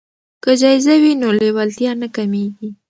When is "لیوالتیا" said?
1.39-1.91